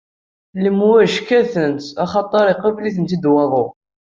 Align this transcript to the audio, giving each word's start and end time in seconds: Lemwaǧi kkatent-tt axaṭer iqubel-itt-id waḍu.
Lemwaǧi 0.63 1.21
kkatent-tt 1.21 2.01
axaṭer 2.03 2.45
iqubel-itt-id 2.53 3.23
waḍu. 3.33 3.65